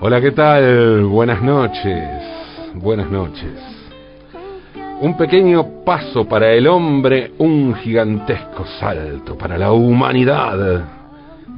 Hola, 0.00 0.20
¿qué 0.20 0.32
tal? 0.32 1.04
Buenas 1.04 1.40
noches. 1.40 2.08
Buenas 2.74 3.08
noches. 3.08 3.52
Un 5.00 5.16
pequeño 5.16 5.84
paso 5.84 6.24
para 6.24 6.50
el 6.52 6.66
hombre, 6.66 7.30
un 7.38 7.76
gigantesco 7.76 8.66
salto 8.80 9.38
para 9.38 9.56
la 9.56 9.70
humanidad, 9.70 10.84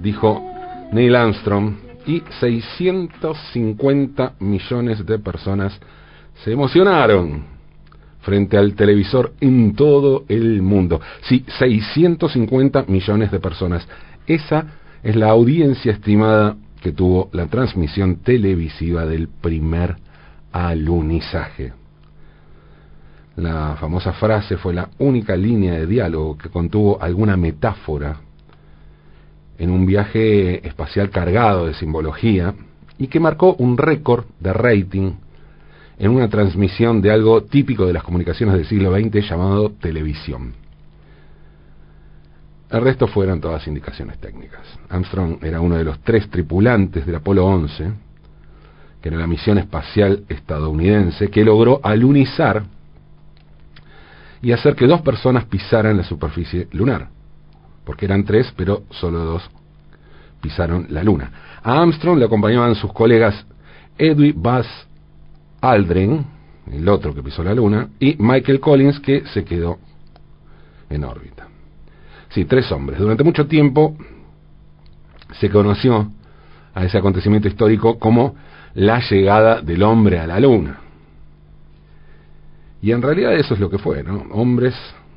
dijo 0.02 0.44
Neil 0.92 1.16
Armstrong, 1.16 1.76
y 2.06 2.22
650 2.40 4.34
millones 4.40 5.06
de 5.06 5.18
personas 5.18 5.80
se 6.44 6.52
emocionaron 6.52 7.42
frente 8.20 8.58
al 8.58 8.74
televisor 8.74 9.32
en 9.40 9.74
todo 9.74 10.24
el 10.28 10.60
mundo. 10.60 11.00
Sí, 11.22 11.42
650 11.58 12.84
millones 12.86 13.30
de 13.30 13.40
personas. 13.40 13.88
Esa 14.26 14.66
es 15.02 15.16
la 15.16 15.30
audiencia 15.30 15.92
estimada 15.92 16.56
que 16.80 16.92
tuvo 16.92 17.30
la 17.32 17.46
transmisión 17.46 18.16
televisiva 18.16 19.06
del 19.06 19.28
primer 19.28 19.96
alunizaje. 20.52 21.72
La 23.36 23.76
famosa 23.78 24.12
frase 24.12 24.56
fue 24.56 24.72
la 24.72 24.88
única 24.98 25.36
línea 25.36 25.74
de 25.74 25.86
diálogo 25.86 26.38
que 26.38 26.48
contuvo 26.48 27.02
alguna 27.02 27.36
metáfora 27.36 28.20
en 29.58 29.70
un 29.70 29.84
viaje 29.84 30.66
espacial 30.66 31.10
cargado 31.10 31.66
de 31.66 31.74
simbología 31.74 32.54
y 32.98 33.08
que 33.08 33.20
marcó 33.20 33.54
un 33.54 33.76
récord 33.76 34.24
de 34.40 34.52
rating 34.52 35.12
en 35.98 36.10
una 36.10 36.28
transmisión 36.28 37.00
de 37.00 37.10
algo 37.10 37.42
típico 37.42 37.86
de 37.86 37.92
las 37.92 38.02
comunicaciones 38.02 38.54
del 38.54 38.66
siglo 38.66 38.94
XX 38.94 39.28
llamado 39.28 39.70
televisión. 39.70 40.65
El 42.70 42.80
resto 42.80 43.06
fueron 43.06 43.40
todas 43.40 43.66
indicaciones 43.68 44.18
técnicas. 44.18 44.62
Armstrong 44.88 45.38
era 45.42 45.60
uno 45.60 45.76
de 45.76 45.84
los 45.84 46.00
tres 46.00 46.28
tripulantes 46.28 47.06
del 47.06 47.14
Apolo 47.14 47.46
11, 47.46 47.92
que 49.00 49.08
era 49.08 49.18
la 49.18 49.26
misión 49.26 49.58
espacial 49.58 50.24
estadounidense, 50.28 51.28
que 51.28 51.44
logró 51.44 51.80
alunizar 51.82 52.64
y 54.42 54.52
hacer 54.52 54.74
que 54.74 54.86
dos 54.86 55.00
personas 55.02 55.44
pisaran 55.44 55.96
la 55.96 56.02
superficie 56.02 56.66
lunar. 56.72 57.08
Porque 57.84 58.04
eran 58.04 58.24
tres, 58.24 58.52
pero 58.56 58.82
solo 58.90 59.20
dos 59.20 59.48
pisaron 60.40 60.86
la 60.90 61.04
luna. 61.04 61.30
A 61.62 61.80
Armstrong 61.80 62.18
le 62.18 62.24
acompañaban 62.24 62.74
sus 62.74 62.92
colegas 62.92 63.46
Edwin 63.96 64.34
Buzz 64.36 64.66
Aldrin, 65.60 66.26
el 66.72 66.88
otro 66.88 67.14
que 67.14 67.22
pisó 67.22 67.44
la 67.44 67.54
luna, 67.54 67.88
y 68.00 68.16
Michael 68.18 68.58
Collins, 68.58 68.98
que 68.98 69.24
se 69.26 69.44
quedó 69.44 69.78
en 70.90 71.04
órbita. 71.04 71.46
Sí, 72.30 72.44
tres 72.44 72.70
hombres. 72.72 72.98
Durante 72.98 73.24
mucho 73.24 73.46
tiempo 73.46 73.96
se 75.40 75.50
conoció 75.50 76.10
a 76.74 76.84
ese 76.84 76.98
acontecimiento 76.98 77.48
histórico 77.48 77.98
como 77.98 78.34
la 78.74 79.00
llegada 79.00 79.62
del 79.62 79.82
hombre 79.82 80.18
a 80.18 80.26
la 80.26 80.38
luna. 80.38 80.80
Y 82.82 82.92
en 82.92 83.02
realidad 83.02 83.34
eso 83.34 83.54
es 83.54 83.60
lo 83.60 83.70
que 83.70 83.78
fue, 83.78 84.02
¿no? 84.02 84.26
Hombres 84.32 84.74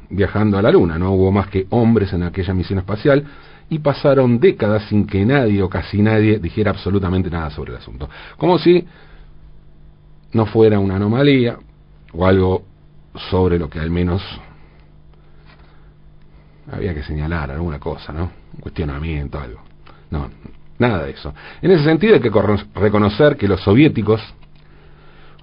viajando 0.10 0.58
a 0.58 0.62
la 0.62 0.72
luna, 0.72 0.98
no 0.98 1.12
hubo 1.12 1.32
más 1.32 1.48
que 1.48 1.68
hombres 1.70 2.14
en 2.14 2.24
aquella 2.24 2.54
misión 2.54 2.80
espacial 2.80 3.24
y 3.70 3.80
pasaron 3.80 4.40
décadas 4.40 4.84
sin 4.90 5.06
que 5.06 5.24
nadie 5.26 5.62
o 5.62 5.70
casi 5.70 6.02
nadie 6.02 6.40
dijera 6.40 6.72
absolutamente 6.72 7.30
nada 7.30 7.50
sobre 7.52 7.74
el 7.74 7.78
asunto. 7.78 8.10
Como 8.38 8.58
si 8.58 8.88
no 10.34 10.46
fuera 10.48 10.80
una 10.80 10.96
anomalía 10.96 11.58
o 12.14 12.26
algo 12.26 12.64
sobre 13.30 13.60
lo 13.60 13.70
que 13.70 13.80
al 13.80 13.92
menos 13.92 14.24
había 16.72 16.94
que 16.94 17.04
señalar 17.04 17.52
alguna 17.52 17.80
cosa, 17.80 18.14
¿no? 18.14 18.32
Un 18.54 18.62
cuestionamiento, 18.62 19.40
algo. 19.40 19.62
No, 20.12 20.30
nada 20.78 21.04
de 21.04 21.12
eso. 21.12 21.34
En 21.62 21.72
ese 21.72 21.84
sentido 21.84 22.16
hay 22.16 22.22
que 22.22 22.32
reconocer 22.76 23.38
que 23.38 23.48
los 23.48 23.62
soviéticos 23.62 24.22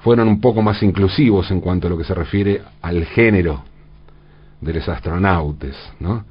fueron 0.00 0.28
un 0.28 0.40
poco 0.40 0.62
más 0.62 0.82
inclusivos 0.82 1.50
en 1.50 1.60
cuanto 1.60 1.86
a 1.86 1.90
lo 1.90 1.98
que 1.98 2.04
se 2.04 2.14
refiere 2.14 2.62
al 2.82 3.04
género 3.06 3.64
de 4.60 4.74
los 4.74 4.88
astronautas, 4.88 5.74
¿no? 6.00 6.24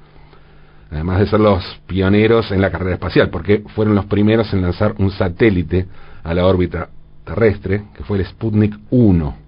Además 0.92 1.20
de 1.20 1.28
ser 1.28 1.40
los 1.40 1.64
pioneros 1.88 2.52
en 2.52 2.62
la 2.62 2.72
carrera 2.72 2.94
espacial, 2.94 3.30
porque 3.30 3.64
fueron 3.76 3.96
los 3.96 4.06
primeros 4.06 4.54
en 4.54 4.62
lanzar 4.62 4.96
un 5.00 5.12
satélite 5.12 5.88
a 6.24 6.34
la 6.34 6.46
órbita 6.46 6.90
terrestre, 7.26 7.84
que 7.96 8.04
fue 8.04 8.20
el 8.20 8.26
Sputnik 8.26 8.78
1 8.92 9.45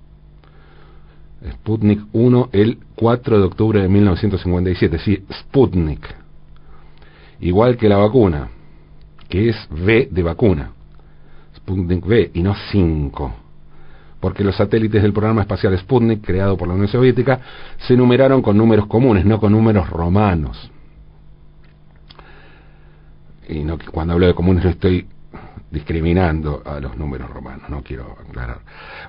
Sputnik 1.51 2.01
1 2.13 2.49
el 2.51 2.79
4 2.95 3.39
de 3.39 3.45
octubre 3.45 3.81
de 3.81 3.87
1957. 3.87 4.99
Sí, 4.99 5.23
Sputnik. 5.31 6.05
Igual 7.39 7.77
que 7.77 7.89
la 7.89 7.97
vacuna, 7.97 8.49
que 9.29 9.49
es 9.49 9.67
V 9.69 10.09
de 10.11 10.23
vacuna. 10.23 10.71
Sputnik 11.55 12.05
V 12.05 12.31
y 12.33 12.41
no 12.41 12.55
5. 12.71 13.35
Porque 14.19 14.43
los 14.43 14.55
satélites 14.55 15.03
del 15.03 15.13
programa 15.13 15.41
espacial 15.41 15.77
Sputnik, 15.77 16.25
creado 16.25 16.57
por 16.57 16.67
la 16.67 16.73
Unión 16.73 16.87
Soviética, 16.87 17.39
se 17.77 17.95
numeraron 17.95 18.41
con 18.41 18.57
números 18.57 18.87
comunes, 18.87 19.25
no 19.25 19.39
con 19.39 19.51
números 19.51 19.89
romanos. 19.89 20.71
Y 23.47 23.63
no, 23.63 23.77
cuando 23.91 24.13
hablo 24.13 24.27
de 24.27 24.33
comunes 24.33 24.63
no 24.63 24.71
estoy 24.71 25.07
discriminando 25.69 26.63
a 26.65 26.79
los 26.79 26.97
números 26.97 27.29
romanos, 27.29 27.69
no 27.69 27.83
quiero 27.83 28.17
aclarar. 28.27 28.59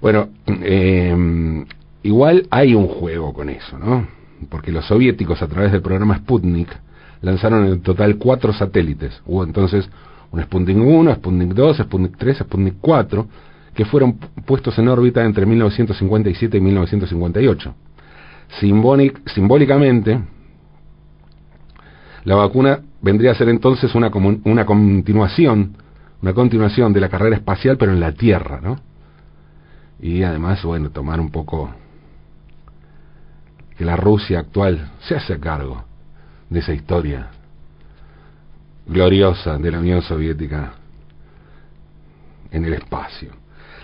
Bueno, 0.00 0.28
eh, 0.46 1.64
Igual 2.02 2.46
hay 2.50 2.74
un 2.74 2.86
juego 2.86 3.32
con 3.32 3.48
eso, 3.50 3.78
¿no? 3.78 4.06
Porque 4.48 4.70
los 4.70 4.86
soviéticos 4.86 5.42
a 5.42 5.48
través 5.48 5.72
del 5.72 5.82
programa 5.82 6.16
Sputnik 6.18 6.68
lanzaron 7.22 7.66
en 7.66 7.80
total 7.80 8.16
cuatro 8.16 8.52
satélites. 8.52 9.20
Hubo 9.26 9.44
entonces 9.44 9.88
un 10.30 10.42
Sputnik 10.42 10.76
1, 10.76 11.14
Sputnik 11.16 11.52
2, 11.52 11.76
Sputnik 11.78 12.16
3, 12.16 12.38
Sputnik 12.38 12.74
4, 12.80 13.26
que 13.74 13.84
fueron 13.84 14.18
puestos 14.44 14.78
en 14.78 14.88
órbita 14.88 15.24
entre 15.24 15.46
1957 15.46 16.56
y 16.56 16.60
1958. 16.60 17.74
simbólicamente, 19.26 20.20
la 22.24 22.34
vacuna 22.34 22.80
vendría 23.00 23.32
a 23.32 23.34
ser 23.34 23.48
entonces 23.48 23.94
una, 23.94 24.10
una 24.44 24.66
continuación, 24.66 25.76
una 26.22 26.32
continuación 26.34 26.92
de 26.92 27.00
la 27.00 27.08
carrera 27.08 27.36
espacial, 27.36 27.76
pero 27.76 27.92
en 27.92 28.00
la 28.00 28.12
Tierra, 28.12 28.60
¿no? 28.60 28.78
Y 30.00 30.22
además, 30.22 30.62
bueno, 30.62 30.90
tomar 30.90 31.20
un 31.20 31.30
poco 31.30 31.70
que 33.78 33.84
la 33.84 33.94
Rusia 33.94 34.40
actual 34.40 34.90
se 34.98 35.14
hace 35.14 35.38
cargo 35.38 35.84
de 36.50 36.58
esa 36.58 36.74
historia 36.74 37.28
gloriosa 38.84 39.56
de 39.56 39.70
la 39.70 39.78
Unión 39.78 40.02
Soviética 40.02 40.72
en 42.50 42.64
el 42.64 42.74
espacio. 42.74 43.30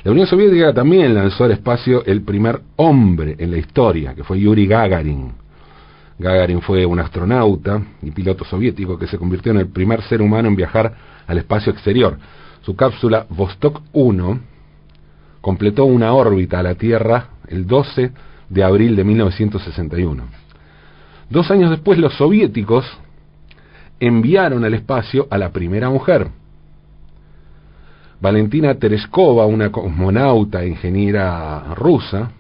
La 0.03 0.11
Unión 0.11 0.27
Soviética 0.27 0.75
también 0.75 1.15
lanzó 1.15 1.45
al 1.45 1.53
espacio 1.53 2.05
el 2.07 2.23
primer 2.23 2.61
hombre 2.77 3.37
en 3.39 3.53
la 3.53 3.57
historia, 3.57 4.15
que 4.15 4.25
fue 4.25 4.41
Yuri 4.41 4.67
Gagarin. 4.67 5.33
Gagarin 6.19 6.61
fue 6.61 6.85
un 6.85 6.99
astronauta 6.99 7.81
y 8.03 8.11
piloto 8.11 8.45
soviético 8.45 8.99
que 8.99 9.07
se 9.07 9.19
convirtió 9.19 9.53
en 9.53 9.59
el 9.59 9.69
primer 9.69 10.03
ser 10.03 10.21
humano 10.21 10.49
en 10.49 10.57
viajar 10.57 10.93
al 11.27 11.39
espacio 11.39 11.73
exterior. 11.73 12.19
Su 12.63 12.75
cápsula 12.75 13.27
Vostok 13.29 13.81
1 13.93 14.41
completó 15.41 15.85
una 15.85 16.13
órbita 16.15 16.59
a 16.59 16.63
la 16.65 16.75
Tierra 16.75 17.29
el 17.47 17.67
12 17.67 18.11
de 18.49 18.63
abril 18.65 18.97
de 18.97 19.05
1961. 19.05 20.25
Dos 21.31 21.51
años 21.51 21.71
después 21.71 21.99
los 21.99 22.15
soviéticos 22.15 22.85
enviaron 24.01 24.65
al 24.65 24.75
espacio 24.75 25.27
a 25.31 25.39
la 25.39 25.51
primera 25.51 25.89
mujer, 25.89 26.29
Valentina 28.21 28.75
Tereskova, 28.75 29.45
una 29.45 29.71
cosmonauta 29.71 30.63
e 30.63 30.69
ingeniera 30.69 31.75
rusa, 31.75 32.31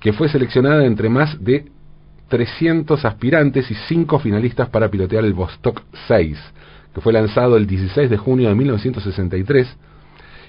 que 0.00 0.12
fue 0.12 0.28
seleccionada 0.28 0.84
entre 0.84 1.08
más 1.08 1.42
de 1.42 1.66
300 2.28 3.04
aspirantes 3.04 3.70
y 3.70 3.74
5 3.74 4.18
finalistas 4.18 4.68
para 4.68 4.90
pilotear 4.90 5.24
el 5.24 5.32
Vostok 5.32 5.82
6, 6.08 6.38
que 6.92 7.00
fue 7.00 7.12
lanzado 7.12 7.56
el 7.56 7.66
16 7.66 8.10
de 8.10 8.16
junio 8.16 8.48
de 8.48 8.54
1963 8.56 9.76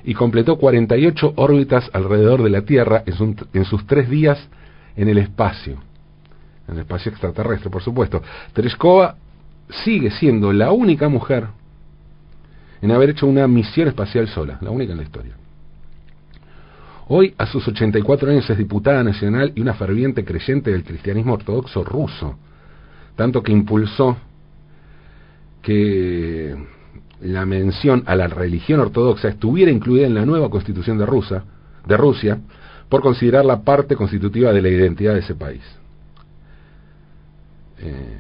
y 0.04 0.14
completó 0.14 0.58
48 0.58 1.34
órbitas 1.36 1.90
alrededor 1.94 2.44
de 2.44 2.50
la 2.50 2.64
Tierra 2.64 3.04
en, 3.06 3.66
sus 3.66 3.88
tres 3.88 4.10
días 4.10 4.50
en 4.96 5.08
el 5.10 5.18
espacio, 5.18 5.78
en 6.68 6.76
el 6.76 6.82
espacio 6.82 7.12
extraterrestre, 7.12 7.70
por 7.70 7.82
supuesto. 7.82 8.22
Tereskova 8.54 9.16
sigue 9.84 10.12
siendo 10.12 10.52
la 10.52 10.72
única 10.72 11.08
mujer 11.08 11.48
en 12.82 12.92
haber 12.92 13.12
hecho 13.12 13.28
una 13.28 13.48
misión 13.48 13.88
espacial 13.88 14.28
sola, 14.28 14.58
la 14.62 14.72
única 14.72 14.92
en 14.92 14.98
la 14.98 15.04
historia. 15.04 15.34
Hoy, 17.08 17.34
a 17.38 17.46
sus 17.46 17.68
84 17.68 18.32
años, 18.32 18.50
es 18.50 18.58
diputada 18.58 19.04
nacional 19.04 19.52
y 19.56 19.62
una 19.62 19.74
ferviente 19.74 20.24
creyente 20.24 20.72
del 20.72 20.84
cristianismo 20.84 21.34
ortodoxo 21.34 21.84
ruso, 21.84 22.38
tanto 23.16 23.42
que 23.42 23.52
impulsó 23.52 24.18
que 25.62 26.56
la 27.24 27.46
mención 27.46 28.04
a 28.06 28.16
la 28.16 28.28
religión 28.28 28.82
ortodoxa 28.82 29.30
estuviera 29.30 29.72
incluida 29.72 30.06
en 30.06 30.14
la 30.14 30.26
nueva 30.26 30.50
constitución 30.50 30.98
de, 30.98 31.06
Rusia, 31.06 31.44
de 31.86 31.98
Rusia 31.98 32.38
por 32.90 33.02
considerarla 33.02 33.62
parte 33.62 33.96
constitutiva 33.96 34.52
de 34.52 34.62
la 34.62 34.70
identidad 34.70 35.14
de 35.14 35.20
ese 35.22 35.36
país. 35.36 35.62
Eh, 37.80 38.20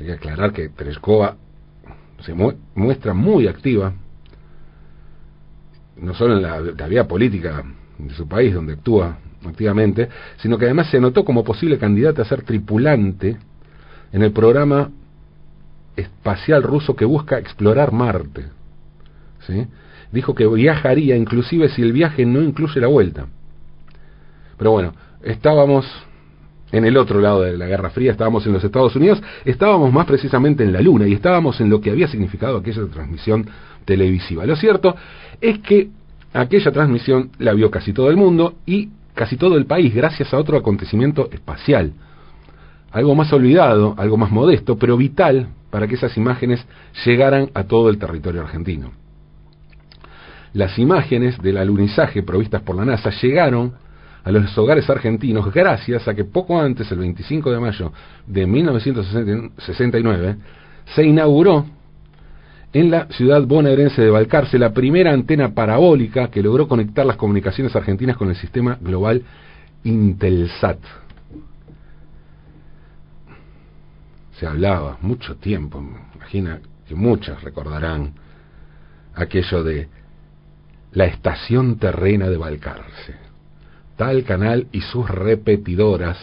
hay 0.00 0.06
que 0.06 0.12
aclarar 0.12 0.52
que 0.52 0.70
Tereskova 0.70 1.36
se 2.20 2.34
muestra 2.74 3.14
muy 3.14 3.46
activa 3.46 3.92
no 5.96 6.14
solo 6.14 6.36
en 6.36 6.42
la, 6.42 6.60
la 6.60 6.88
vía 6.88 7.06
política 7.06 7.62
de 7.98 8.14
su 8.14 8.26
país, 8.26 8.52
donde 8.52 8.72
actúa 8.72 9.18
activamente, 9.46 10.08
sino 10.38 10.58
que 10.58 10.64
además 10.64 10.90
se 10.90 10.96
anotó 10.96 11.24
como 11.24 11.44
posible 11.44 11.78
candidata 11.78 12.22
a 12.22 12.24
ser 12.24 12.42
tripulante 12.42 13.36
en 14.12 14.22
el 14.22 14.32
programa 14.32 14.90
espacial 15.96 16.62
ruso 16.62 16.96
que 16.96 17.04
busca 17.04 17.38
explorar 17.38 17.92
Marte. 17.92 18.46
¿sí? 19.46 19.66
Dijo 20.12 20.34
que 20.34 20.46
viajaría 20.46 21.16
inclusive 21.16 21.68
si 21.68 21.82
el 21.82 21.92
viaje 21.92 22.24
no 22.24 22.42
incluye 22.42 22.80
la 22.80 22.88
vuelta. 22.88 23.26
Pero 24.56 24.70
bueno, 24.70 24.94
estábamos 25.22 25.86
en 26.72 26.84
el 26.84 26.96
otro 26.96 27.20
lado 27.20 27.42
de 27.42 27.56
la 27.56 27.66
Guerra 27.66 27.90
Fría, 27.90 28.12
estábamos 28.12 28.46
en 28.46 28.52
los 28.52 28.64
Estados 28.64 28.96
Unidos, 28.96 29.22
estábamos 29.44 29.92
más 29.92 30.06
precisamente 30.06 30.64
en 30.64 30.72
la 30.72 30.80
Luna 30.80 31.06
y 31.06 31.12
estábamos 31.12 31.60
en 31.60 31.70
lo 31.70 31.80
que 31.80 31.90
había 31.90 32.08
significado 32.08 32.58
aquella 32.58 32.86
transmisión 32.86 33.48
televisiva. 33.84 34.44
Lo 34.46 34.56
cierto 34.56 34.96
es 35.40 35.60
que 35.60 35.90
aquella 36.32 36.72
transmisión 36.72 37.30
la 37.38 37.52
vio 37.52 37.70
casi 37.70 37.92
todo 37.92 38.10
el 38.10 38.16
mundo 38.16 38.54
y 38.66 38.88
casi 39.14 39.36
todo 39.36 39.56
el 39.56 39.66
país 39.66 39.94
gracias 39.94 40.34
a 40.34 40.38
otro 40.38 40.56
acontecimiento 40.56 41.28
espacial. 41.30 41.92
Algo 42.94 43.14
más 43.16 43.30
olvidado, 43.32 43.94
algo 43.98 44.16
más 44.16 44.30
modesto, 44.30 44.78
pero 44.78 44.96
vital 44.96 45.48
para 45.70 45.88
que 45.88 45.96
esas 45.96 46.16
imágenes 46.16 46.64
llegaran 47.04 47.50
a 47.52 47.64
todo 47.64 47.90
el 47.90 47.98
territorio 47.98 48.42
argentino. 48.42 48.92
Las 50.52 50.78
imágenes 50.78 51.36
del 51.42 51.56
alunizaje 51.56 52.22
provistas 52.22 52.62
por 52.62 52.76
la 52.76 52.84
NASA 52.84 53.10
llegaron 53.20 53.72
a 54.22 54.30
los 54.30 54.56
hogares 54.56 54.88
argentinos 54.88 55.52
gracias 55.52 56.06
a 56.06 56.14
que 56.14 56.22
poco 56.22 56.60
antes, 56.60 56.88
el 56.92 56.98
25 57.00 57.50
de 57.50 57.58
mayo 57.58 57.92
de 58.28 58.46
1969, 58.46 60.36
se 60.94 61.04
inauguró 61.04 61.66
en 62.72 62.92
la 62.92 63.06
ciudad 63.08 63.44
bonaerense 63.44 64.02
de 64.02 64.10
Balcarce 64.10 64.56
la 64.56 64.72
primera 64.72 65.12
antena 65.12 65.52
parabólica 65.52 66.28
que 66.28 66.44
logró 66.44 66.68
conectar 66.68 67.04
las 67.04 67.16
comunicaciones 67.16 67.74
argentinas 67.74 68.16
con 68.16 68.28
el 68.28 68.36
sistema 68.36 68.78
global 68.80 69.24
Intelsat. 69.82 70.78
Hablaba 74.46 74.98
mucho 75.00 75.36
tiempo, 75.36 75.82
imagina 76.14 76.60
que 76.86 76.94
muchas 76.94 77.42
recordarán 77.42 78.14
aquello 79.14 79.62
de 79.62 79.88
la 80.92 81.06
estación 81.06 81.78
terrena 81.78 82.28
de 82.28 82.36
Balcarce, 82.36 83.14
tal 83.96 84.24
canal 84.24 84.66
y 84.72 84.80
sus 84.80 85.08
repetidoras 85.08 86.18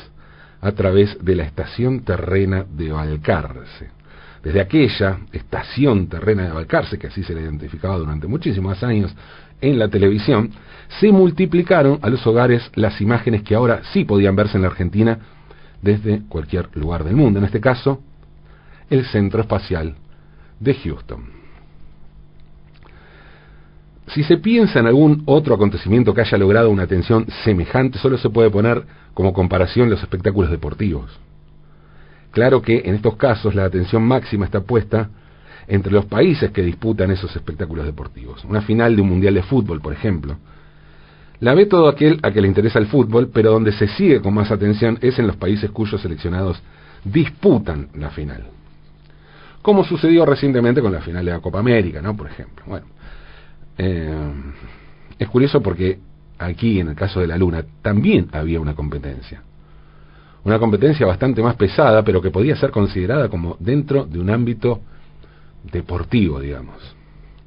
a 0.61 0.71
través 0.73 1.17
de 1.23 1.35
la 1.35 1.43
estación 1.43 2.01
terrena 2.01 2.65
de 2.69 2.91
Balcarce 2.91 4.01
desde 4.43 4.61
aquella 4.61 5.19
estación 5.31 6.07
terrena 6.07 6.43
de 6.43 6.51
Balcarce, 6.51 6.97
que 6.97 7.07
así 7.07 7.23
se 7.23 7.35
le 7.35 7.41
identificaba 7.41 7.97
durante 7.97 8.27
muchísimos 8.27 8.81
años 8.83 9.13
en 9.61 9.77
la 9.77 9.87
televisión, 9.87 10.51
se 10.99 11.11
multiplicaron 11.11 11.99
a 12.01 12.09
los 12.09 12.25
hogares 12.25 12.71
las 12.75 12.99
imágenes 13.01 13.43
que 13.43 13.53
ahora 13.53 13.81
sí 13.93 14.03
podían 14.03 14.35
verse 14.35 14.57
en 14.57 14.63
la 14.63 14.69
Argentina 14.69 15.19
desde 15.81 16.21
cualquier 16.27 16.75
lugar 16.75 17.03
del 17.03 17.15
mundo, 17.15 17.39
en 17.39 17.45
este 17.45 17.59
caso, 17.59 18.01
el 18.91 19.05
Centro 19.05 19.41
Espacial 19.41 19.95
de 20.59 20.75
Houston. 20.75 21.23
Si 24.07 24.23
se 24.23 24.37
piensa 24.37 24.79
en 24.79 24.87
algún 24.87 25.23
otro 25.25 25.55
acontecimiento 25.55 26.13
que 26.13 26.21
haya 26.21 26.37
logrado 26.37 26.69
una 26.69 26.83
atención 26.83 27.25
semejante, 27.45 27.97
solo 27.97 28.17
se 28.17 28.29
puede 28.29 28.49
poner 28.49 28.83
como 29.13 29.31
comparación 29.31 29.89
los 29.89 30.01
espectáculos 30.01 30.51
deportivos. 30.51 31.09
Claro 32.31 32.61
que 32.61 32.81
en 32.85 32.95
estos 32.95 33.15
casos 33.15 33.55
la 33.55 33.63
atención 33.63 34.03
máxima 34.03 34.45
está 34.45 34.61
puesta 34.61 35.09
entre 35.67 35.93
los 35.93 36.05
países 36.05 36.51
que 36.51 36.61
disputan 36.61 37.11
esos 37.11 37.33
espectáculos 37.33 37.85
deportivos. 37.85 38.43
Una 38.43 38.61
final 38.61 38.95
de 38.95 39.01
un 39.01 39.09
mundial 39.09 39.35
de 39.35 39.43
fútbol, 39.43 39.79
por 39.79 39.93
ejemplo. 39.93 40.37
La 41.39 41.55
ve 41.55 41.65
todo 41.65 41.87
aquel 41.87 42.19
a 42.23 42.31
que 42.31 42.41
le 42.41 42.47
interesa 42.49 42.79
el 42.79 42.87
fútbol, 42.87 43.29
pero 43.33 43.51
donde 43.51 43.71
se 43.71 43.87
sigue 43.87 44.21
con 44.21 44.33
más 44.33 44.51
atención 44.51 44.99
es 45.01 45.17
en 45.17 45.27
los 45.27 45.37
países 45.37 45.71
cuyos 45.71 46.01
seleccionados 46.01 46.61
disputan 47.05 47.87
la 47.95 48.09
final. 48.09 48.47
Como 49.61 49.83
sucedió 49.83 50.25
recientemente 50.25 50.81
con 50.81 50.91
la 50.91 51.01
final 51.01 51.23
de 51.23 51.31
la 51.31 51.39
Copa 51.39 51.59
América, 51.59 52.01
¿no? 52.01 52.15
Por 52.15 52.27
ejemplo. 52.27 52.65
Bueno, 52.67 52.87
eh, 53.77 54.31
es 55.19 55.29
curioso 55.29 55.61
porque 55.61 55.99
aquí, 56.39 56.79
en 56.79 56.89
el 56.89 56.95
caso 56.95 57.19
de 57.19 57.27
la 57.27 57.37
Luna, 57.37 57.63
también 57.81 58.29
había 58.31 58.59
una 58.59 58.73
competencia 58.73 59.43
una 60.43 60.59
competencia 60.59 61.05
bastante 61.05 61.41
más 61.41 61.55
pesada, 61.55 62.03
pero 62.03 62.21
que 62.21 62.31
podía 62.31 62.55
ser 62.55 62.71
considerada 62.71 63.29
como 63.29 63.57
dentro 63.59 64.05
de 64.05 64.19
un 64.19 64.29
ámbito 64.29 64.81
deportivo, 65.71 66.39
digamos, 66.39 66.77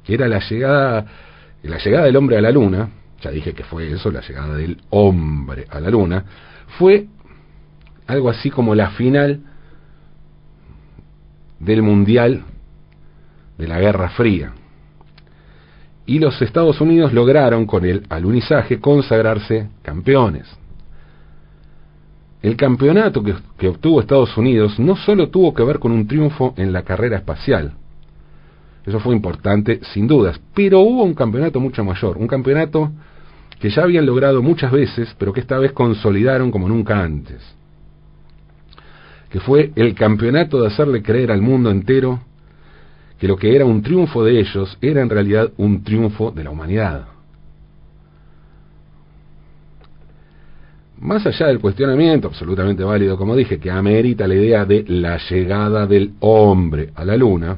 que 0.03 0.13
era 0.13 0.27
la 0.27 0.39
llegada, 0.39 1.05
la 1.63 1.77
llegada 1.77 2.05
del 2.05 2.15
hombre 2.15 2.37
a 2.37 2.41
la 2.41 2.51
luna, 2.51 2.89
ya 3.21 3.31
dije 3.31 3.53
que 3.53 3.63
fue 3.63 3.91
eso, 3.91 4.11
la 4.11 4.21
llegada 4.21 4.55
del 4.55 4.77
hombre 4.91 5.65
a 5.69 5.79
la 5.79 5.89
luna, 5.89 6.23
fue 6.77 7.07
algo 8.07 8.29
así 8.29 8.49
como 8.49 8.75
la 8.75 8.91
final 8.91 9.41
del 11.59 11.81
mundial 11.81 12.43
de 13.57 13.67
la 13.67 13.79
Guerra 13.79 14.09
Fría. 14.09 14.53
Y 16.05 16.19
los 16.19 16.41
Estados 16.41 16.79
Unidos 16.81 17.13
lograron 17.13 17.65
con 17.65 17.85
el 17.85 18.05
alunizaje 18.09 18.79
consagrarse 18.79 19.69
campeones. 19.81 20.47
El 22.41 22.55
campeonato 22.55 23.23
que, 23.57 23.67
obtuvo 23.67 24.01
Estados 24.01 24.37
Unidos 24.37 24.77
no 24.79 24.95
solo 24.95 25.29
tuvo 25.29 25.53
que 25.53 25.63
ver 25.63 25.79
con 25.79 25.91
un 25.91 26.07
triunfo 26.07 26.53
en 26.57 26.71
la 26.73 26.83
carrera 26.83 27.17
espacial, 27.17 27.73
eso 28.85 28.99
fue 28.99 29.15
importante 29.15 29.79
sin 29.93 30.05
dudas, 30.05 30.39
pero 30.53 30.81
hubo 30.81 31.03
un 31.03 31.15
campeonato 31.15 31.59
mucho 31.59 31.83
mayor, 31.83 32.17
un 32.17 32.27
campeonato 32.27 32.91
que 33.59 33.71
ya 33.71 33.81
habían 33.81 34.05
logrado 34.05 34.43
muchas 34.43 34.71
veces, 34.71 35.15
pero 35.17 35.33
que 35.33 35.39
esta 35.39 35.57
vez 35.57 35.71
consolidaron 35.71 36.51
como 36.51 36.69
nunca 36.69 37.01
antes, 37.01 37.41
que 39.29 39.39
fue 39.39 39.71
el 39.75 39.95
campeonato 39.95 40.61
de 40.61 40.67
hacerle 40.67 41.01
creer 41.01 41.31
al 41.31 41.41
mundo 41.41 41.71
entero 41.71 42.21
que 43.19 43.27
lo 43.27 43.37
que 43.37 43.55
era 43.55 43.65
un 43.65 43.81
triunfo 43.81 44.23
de 44.23 44.39
ellos 44.39 44.77
era 44.81 45.01
en 45.01 45.09
realidad 45.09 45.51
un 45.57 45.83
triunfo 45.83 46.31
de 46.31 46.43
la 46.43 46.51
humanidad. 46.51 47.05
Más 50.99 51.25
allá 51.25 51.47
del 51.47 51.59
cuestionamiento, 51.59 52.27
absolutamente 52.27 52.83
válido, 52.83 53.17
como 53.17 53.35
dije, 53.35 53.59
que 53.59 53.69
amerita 53.69 54.27
la 54.27 54.35
idea 54.35 54.65
de 54.65 54.85
la 54.87 55.17
llegada 55.29 55.85
del 55.85 56.13
hombre 56.19 56.91
a 56.95 57.03
la 57.03 57.17
luna, 57.17 57.57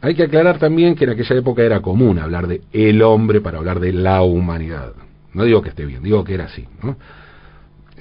hay 0.00 0.14
que 0.14 0.24
aclarar 0.24 0.58
también 0.58 0.94
que 0.94 1.04
en 1.04 1.10
aquella 1.10 1.36
época 1.36 1.62
era 1.62 1.80
común 1.80 2.18
hablar 2.18 2.48
de 2.48 2.62
el 2.72 3.02
hombre 3.02 3.40
para 3.40 3.58
hablar 3.58 3.78
de 3.78 3.92
la 3.92 4.22
humanidad. 4.22 4.92
No 5.32 5.44
digo 5.44 5.62
que 5.62 5.70
esté 5.70 5.86
bien, 5.86 6.02
digo 6.02 6.24
que 6.24 6.34
era 6.34 6.44
así. 6.44 6.66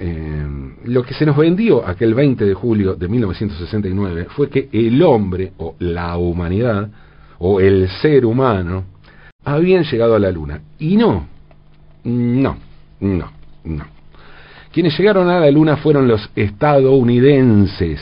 Eh, 0.03 0.47
lo 0.85 1.03
que 1.03 1.13
se 1.13 1.27
nos 1.27 1.37
vendió 1.37 1.87
aquel 1.87 2.15
20 2.15 2.43
de 2.43 2.53
julio 2.55 2.95
de 2.95 3.07
1969 3.07 4.27
fue 4.29 4.49
que 4.49 4.67
el 4.71 5.03
hombre 5.03 5.53
o 5.59 5.75
la 5.77 6.17
humanidad 6.17 6.89
o 7.37 7.59
el 7.59 7.87
ser 8.01 8.25
humano 8.25 8.85
habían 9.43 9.83
llegado 9.83 10.15
a 10.15 10.19
la 10.19 10.31
luna. 10.31 10.61
Y 10.79 10.97
no, 10.97 11.27
no. 12.03 12.71
No, 13.01 13.31
no. 13.63 13.85
Quienes 14.71 14.97
llegaron 14.97 15.27
a 15.27 15.39
la 15.39 15.51
Luna 15.51 15.77
fueron 15.77 16.07
los 16.07 16.29
estadounidenses, 16.35 17.99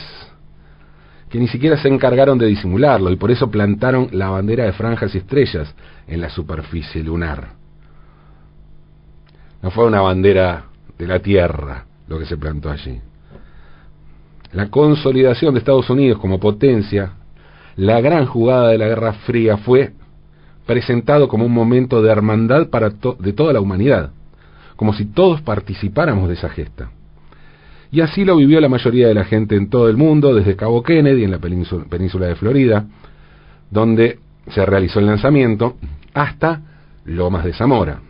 que 1.28 1.38
ni 1.38 1.48
siquiera 1.48 1.76
se 1.78 1.88
encargaron 1.88 2.38
de 2.38 2.46
disimularlo 2.46 3.10
y 3.10 3.16
por 3.16 3.30
eso 3.30 3.50
plantaron 3.50 4.08
la 4.12 4.28
bandera 4.28 4.64
de 4.64 4.72
franjas 4.72 5.14
y 5.14 5.18
estrellas 5.18 5.74
en 6.06 6.20
la 6.20 6.28
superficie 6.28 7.02
lunar. 7.02 7.54
No 9.62 9.70
fue 9.70 9.86
una 9.86 10.02
bandera 10.02 10.66
de 10.98 11.06
la 11.06 11.18
Tierra 11.18 11.86
lo 12.10 12.18
que 12.18 12.26
se 12.26 12.36
plantó 12.36 12.70
allí. 12.70 13.00
La 14.52 14.68
consolidación 14.68 15.54
de 15.54 15.60
Estados 15.60 15.88
Unidos 15.88 16.18
como 16.18 16.38
potencia, 16.38 17.12
la 17.76 18.02
gran 18.02 18.26
jugada 18.26 18.68
de 18.68 18.76
la 18.76 18.88
Guerra 18.88 19.14
Fría 19.24 19.56
fue 19.56 19.92
presentado 20.66 21.26
como 21.28 21.46
un 21.46 21.54
momento 21.54 22.02
de 22.02 22.12
hermandad 22.12 22.68
para 22.68 22.90
de 22.90 23.32
toda 23.32 23.54
la 23.54 23.60
humanidad 23.60 24.10
como 24.80 24.94
si 24.94 25.04
todos 25.04 25.42
participáramos 25.42 26.26
de 26.26 26.36
esa 26.36 26.48
gesta. 26.48 26.88
Y 27.92 28.00
así 28.00 28.24
lo 28.24 28.36
vivió 28.36 28.58
la 28.62 28.70
mayoría 28.70 29.08
de 29.08 29.14
la 29.14 29.24
gente 29.24 29.54
en 29.54 29.68
todo 29.68 29.90
el 29.90 29.98
mundo, 29.98 30.34
desde 30.34 30.56
Cabo 30.56 30.82
Kennedy, 30.82 31.22
en 31.22 31.30
la 31.30 31.38
península 31.38 32.26
de 32.26 32.34
Florida, 32.34 32.86
donde 33.70 34.20
se 34.48 34.64
realizó 34.64 35.00
el 35.00 35.04
lanzamiento, 35.04 35.76
hasta 36.14 36.62
Lomas 37.04 37.44
de 37.44 37.52
Zamora. 37.52 38.00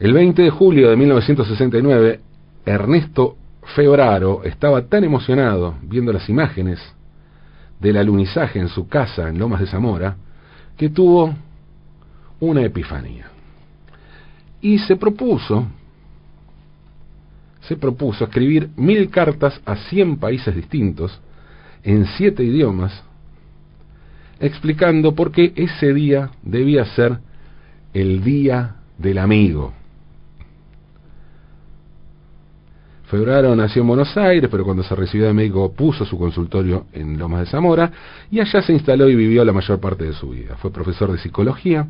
El 0.00 0.14
20 0.14 0.40
de 0.40 0.48
julio 0.48 0.88
de 0.88 0.96
1969, 0.96 2.20
Ernesto 2.64 3.36
Febraro 3.74 4.42
estaba 4.44 4.86
tan 4.86 5.04
emocionado 5.04 5.74
viendo 5.82 6.10
las 6.10 6.26
imágenes 6.30 6.80
del 7.78 7.98
alunizaje 7.98 8.58
en 8.58 8.68
su 8.68 8.88
casa 8.88 9.28
en 9.28 9.38
Lomas 9.38 9.60
de 9.60 9.66
Zamora, 9.66 10.16
que 10.78 10.88
tuvo 10.88 11.34
una 12.40 12.62
epifanía 12.62 13.26
y 14.62 14.78
se 14.78 14.96
propuso 14.96 15.66
se 17.60 17.76
propuso 17.76 18.24
escribir 18.24 18.70
mil 18.76 19.10
cartas 19.10 19.60
a 19.66 19.76
cien 19.76 20.16
países 20.16 20.56
distintos 20.56 21.20
en 21.84 22.06
siete 22.06 22.42
idiomas 22.42 23.04
explicando 24.40 25.14
por 25.14 25.30
qué 25.30 25.52
ese 25.56 25.92
día 25.92 26.30
debía 26.42 26.86
ser 26.86 27.18
el 27.92 28.24
día 28.24 28.76
del 28.96 29.18
amigo. 29.18 29.74
Febraro 33.10 33.56
nació 33.56 33.82
en 33.82 33.88
Buenos 33.88 34.16
Aires, 34.16 34.48
pero 34.48 34.64
cuando 34.64 34.84
se 34.84 34.94
recibió 34.94 35.26
de 35.26 35.32
médico 35.32 35.72
puso 35.72 36.04
su 36.04 36.16
consultorio 36.16 36.86
en 36.92 37.18
Lomas 37.18 37.40
de 37.40 37.46
Zamora 37.46 37.90
y 38.30 38.38
allá 38.38 38.62
se 38.62 38.72
instaló 38.72 39.08
y 39.08 39.16
vivió 39.16 39.44
la 39.44 39.52
mayor 39.52 39.80
parte 39.80 40.04
de 40.04 40.12
su 40.12 40.30
vida. 40.30 40.54
Fue 40.58 40.70
profesor 40.70 41.10
de 41.10 41.18
psicología, 41.18 41.88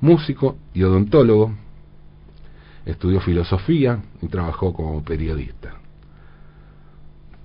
músico 0.00 0.54
y 0.72 0.84
odontólogo. 0.84 1.52
Estudió 2.86 3.20
filosofía 3.20 3.98
y 4.22 4.28
trabajó 4.28 4.72
como 4.72 5.02
periodista. 5.02 5.74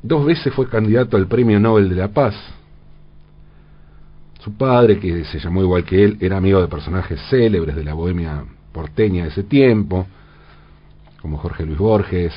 Dos 0.04 0.24
veces 0.24 0.54
fue 0.54 0.70
candidato 0.70 1.18
al 1.18 1.26
Premio 1.26 1.60
Nobel 1.60 1.90
de 1.90 1.96
la 1.96 2.10
Paz. 2.10 2.36
Su 4.42 4.54
padre, 4.54 5.00
que 5.00 5.26
se 5.26 5.40
llamó 5.40 5.64
igual 5.64 5.84
que 5.86 6.04
él, 6.04 6.18
era 6.22 6.38
amigo 6.38 6.62
de 6.62 6.68
personajes 6.68 7.20
célebres 7.32 7.76
de 7.76 7.84
la 7.84 7.96
bohemia 7.96 8.46
porteña 8.72 9.24
de 9.24 9.30
ese 9.30 9.42
tiempo, 9.42 10.06
como 11.20 11.40
Jorge 11.40 11.66
Luis 11.66 11.80
Borges, 11.80 12.34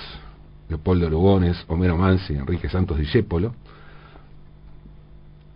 Leopoldo 0.71 1.11
Lugones, 1.11 1.65
Homero 1.67 1.97
Mansi, 1.97 2.35
Enrique 2.35 2.69
Santos 2.69 2.97
Discépolo. 2.97 3.55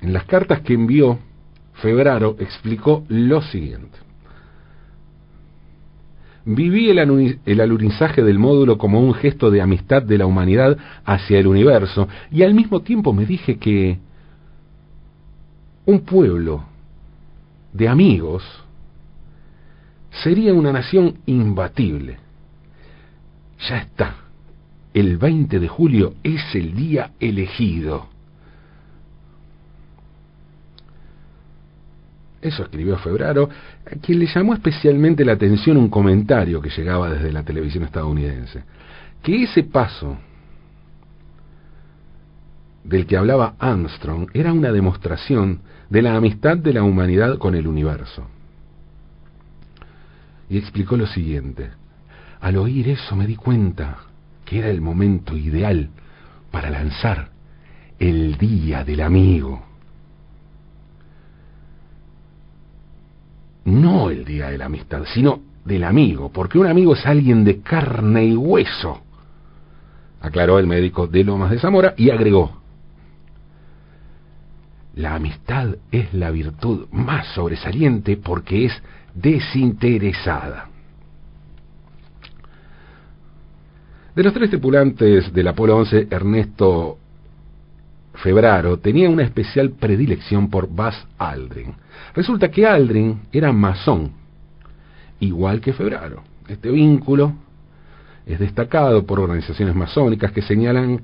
En 0.01 0.13
las 0.13 0.25
cartas 0.25 0.61
que 0.61 0.75
envió, 0.75 1.19
Febraro 1.75 2.37
explicó 2.41 3.05
lo 3.09 3.41
siguiente. 3.41 3.97
Viví 6.45 6.91
el, 6.91 7.39
el 7.47 7.61
alunizaje 7.61 8.23
del 8.23 8.39
módulo 8.39 8.77
como 8.77 9.01
un 9.01 9.15
gesto 9.15 9.51
de 9.51 9.63
amistad 9.63 10.03
de 10.03 10.19
la 10.19 10.27
humanidad 10.27 10.77
hacia 11.05 11.39
el 11.39 11.47
universo 11.47 12.07
y 12.31 12.43
al 12.43 12.53
mismo 12.53 12.83
tiempo 12.83 13.13
me 13.15 13.25
dije 13.25 13.57
que 13.57 13.99
un 15.87 16.01
pueblo 16.01 16.65
de 17.73 17.89
amigos 17.89 18.43
sería 20.11 20.53
una 20.53 20.73
nación 20.73 21.19
imbatible. 21.25 22.19
Ya 23.69 23.79
está 23.79 24.24
el 24.95 25.19
20 25.19 25.59
de 25.59 25.69
julio 25.69 26.15
es 26.23 26.55
el 26.55 26.75
día 26.75 27.11
elegido. 27.19 28.09
Eso 32.41 32.63
escribió 32.63 32.97
Febraro, 32.99 33.49
a 33.85 33.97
quien 33.97 34.21
le 34.21 34.27
llamó 34.27 34.55
especialmente 34.55 35.25
la 35.25 35.33
atención 35.33 35.77
un 35.77 35.89
comentario 35.89 36.61
que 36.61 36.71
llegaba 36.71 37.11
desde 37.11 37.33
la 37.33 37.43
televisión 37.43 37.85
estadounidense, 37.85 38.63
que 39.23 39.43
ese 39.43 39.65
paso 39.65 40.19
del 42.85 43.07
que 43.07 43.17
hablaba 43.17 43.55
Armstrong 43.59 44.29
era 44.33 44.53
una 44.53 44.71
demostración 44.71 45.63
de 45.89 46.03
la 46.03 46.15
amistad 46.15 46.57
de 46.57 46.73
la 46.73 46.83
humanidad 46.83 47.39
con 47.39 47.55
el 47.55 47.67
universo. 47.67 48.29
Y 50.51 50.59
explicó 50.59 50.97
lo 50.97 51.07
siguiente, 51.07 51.71
al 52.41 52.59
oír 52.59 52.91
eso 52.91 53.17
me 53.17 53.27
di 53.27 53.37
cuenta 53.37 54.14
que 54.45 54.59
era 54.59 54.69
el 54.69 54.81
momento 54.81 55.37
ideal 55.37 55.91
para 56.51 56.71
lanzar 56.71 57.31
el 57.99 58.37
Día 58.39 58.85
del 58.85 59.01
Amigo. 59.01 59.63
No 63.65 64.11
el 64.11 64.25
Día 64.25 64.51
de 64.51 64.59
la 64.59 64.67
Amistad, 64.67 65.05
sino 65.13 65.41
del 65.65 65.85
amigo, 65.85 66.31
porque 66.31 66.59
un 66.59 66.67
amigo 66.67 66.95
es 66.95 67.07
alguien 67.07 67.45
de 67.45 67.61
carne 67.61 68.27
y 68.27 68.37
hueso, 68.37 69.01
aclaró 70.21 70.59
el 70.59 70.67
médico 70.67 71.07
de 71.07 71.25
Lomas 71.25 71.51
de 71.51 71.59
Zamora 71.59 71.95
y 71.97 72.11
agregó, 72.11 72.61
la 74.95 75.15
amistad 75.17 75.77
es 75.91 76.15
la 76.15 76.31
virtud 76.31 76.87
más 76.93 77.27
sobresaliente 77.35 78.17
porque 78.17 78.67
es 78.67 78.83
desinteresada. 79.15 80.69
De 84.15 84.23
los 84.23 84.33
tres 84.33 84.49
tripulantes 84.49 85.33
del 85.33 85.49
Apolo 85.49 85.77
11, 85.79 86.07
Ernesto 86.09 86.99
Febraro 88.15 88.79
tenía 88.79 89.11
una 89.11 89.25
especial 89.25 89.71
predilección 89.71 90.51
por 90.51 90.69
Buzz 90.69 90.95
Aldrin. 91.19 91.75
Resulta 92.15 92.49
que 92.49 92.65
Aldrin 92.65 93.23
era 93.33 93.51
masón, 93.53 94.13
igual 95.19 95.61
que 95.61 95.73
Febraro. 95.73 96.23
Este 96.47 96.71
vínculo 96.71 97.33
es 98.25 98.39
destacado 98.39 99.05
por 99.05 99.19
organizaciones 99.19 99.75
masónicas 99.75 100.31
que 100.31 100.43
señalan 100.43 101.03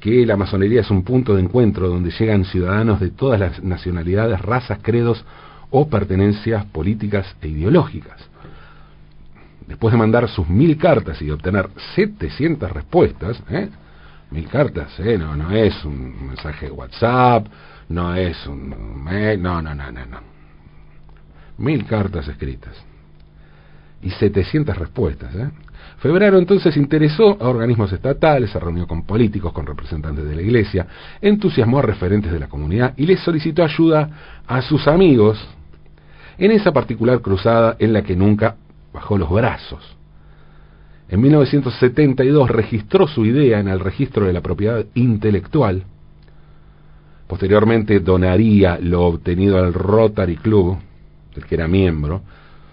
que 0.00 0.26
la 0.26 0.36
masonería 0.36 0.80
es 0.80 0.90
un 0.90 1.04
punto 1.04 1.36
de 1.36 1.42
encuentro 1.42 1.88
donde 1.88 2.10
llegan 2.10 2.44
ciudadanos 2.44 2.98
de 2.98 3.10
todas 3.10 3.38
las 3.38 3.62
nacionalidades, 3.62 4.40
razas, 4.40 4.80
credos 4.82 5.24
o 5.70 5.88
pertenencias 5.88 6.64
políticas 6.64 7.36
e 7.40 7.46
ideológicas 7.46 8.30
después 9.66 9.92
de 9.92 9.98
mandar 9.98 10.28
sus 10.28 10.48
mil 10.48 10.76
cartas 10.76 11.20
y 11.22 11.30
obtener 11.30 11.68
700 11.94 12.70
respuestas, 12.70 13.42
¿eh? 13.50 13.68
mil 14.30 14.48
cartas, 14.48 14.98
¿eh? 15.00 15.18
no, 15.18 15.36
no 15.36 15.50
es 15.50 15.84
un 15.84 16.26
mensaje 16.28 16.66
de 16.66 16.72
WhatsApp, 16.72 17.46
no 17.88 18.14
es 18.14 18.46
un 18.46 19.02
mail, 19.02 19.42
no, 19.42 19.62
no, 19.62 19.74
no, 19.74 19.90
no, 19.90 20.06
no. 20.06 20.20
Mil 21.58 21.84
cartas 21.86 22.28
escritas 22.28 22.74
y 24.02 24.10
700 24.10 24.76
respuestas. 24.76 25.34
¿eh? 25.34 25.50
Febrero 25.98 26.38
entonces 26.38 26.76
interesó 26.76 27.38
a 27.40 27.48
organismos 27.48 27.92
estatales, 27.92 28.50
se 28.50 28.60
reunió 28.60 28.86
con 28.86 29.04
políticos, 29.04 29.52
con 29.52 29.66
representantes 29.66 30.24
de 30.24 30.36
la 30.36 30.42
iglesia, 30.42 30.86
entusiasmó 31.20 31.78
a 31.78 31.82
referentes 31.82 32.30
de 32.30 32.38
la 32.38 32.48
comunidad 32.48 32.94
y 32.96 33.06
les 33.06 33.20
solicitó 33.20 33.64
ayuda 33.64 34.42
a 34.46 34.62
sus 34.62 34.86
amigos 34.86 35.38
en 36.38 36.50
esa 36.50 36.72
particular 36.72 37.20
cruzada 37.20 37.76
en 37.78 37.94
la 37.94 38.02
que 38.02 38.14
nunca 38.14 38.56
bajó 38.96 39.18
los 39.18 39.30
brazos. 39.30 39.94
En 41.10 41.20
1972 41.20 42.50
registró 42.50 43.06
su 43.06 43.26
idea 43.26 43.60
en 43.60 43.68
el 43.68 43.78
registro 43.78 44.26
de 44.26 44.32
la 44.32 44.40
propiedad 44.40 44.86
intelectual. 44.94 45.84
Posteriormente 47.28 48.00
donaría 48.00 48.78
lo 48.80 49.02
obtenido 49.02 49.58
al 49.58 49.74
Rotary 49.74 50.36
Club, 50.36 50.78
del 51.34 51.44
que 51.44 51.56
era 51.56 51.68
miembro, 51.68 52.22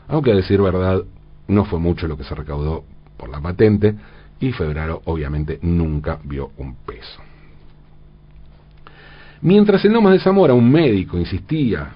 aunque 0.07 0.31
a 0.31 0.35
decir 0.35 0.61
verdad 0.61 1.03
no 1.49 1.65
fue 1.65 1.79
mucho 1.79 2.07
lo 2.07 2.17
que 2.17 2.23
se 2.23 2.35
recaudó 2.35 2.85
por 3.17 3.27
la 3.29 3.41
patente 3.41 3.93
y 4.39 4.53
Febrero 4.53 5.01
obviamente 5.05 5.59
nunca 5.61 6.19
vio 6.23 6.51
un 6.57 6.75
peso. 6.85 7.21
Mientras 9.41 9.83
en 9.83 9.91
Lomas 9.91 10.13
de 10.13 10.19
Zamora 10.19 10.53
un 10.53 10.71
médico 10.71 11.17
insistía 11.17 11.91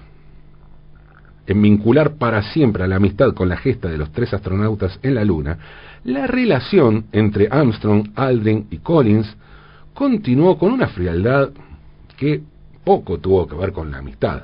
en 1.48 1.62
vincular 1.62 2.16
para 2.16 2.42
siempre 2.42 2.84
a 2.84 2.86
la 2.86 2.96
amistad 2.96 3.32
con 3.32 3.48
la 3.48 3.56
gesta 3.56 3.88
de 3.88 3.96
los 3.96 4.12
tres 4.12 4.34
astronautas 4.34 5.00
en 5.02 5.14
la 5.14 5.24
Luna, 5.24 5.58
la 6.04 6.26
relación 6.26 7.06
entre 7.10 7.48
Armstrong, 7.50 8.10
Aldrin 8.14 8.66
y 8.70 8.78
Collins 8.78 9.34
continuó 9.94 10.58
con 10.58 10.72
una 10.72 10.88
frialdad 10.88 11.48
que 12.18 12.42
poco 12.84 13.18
tuvo 13.18 13.46
que 13.46 13.56
ver 13.56 13.72
con 13.72 13.90
la 13.90 13.98
amistad. 13.98 14.42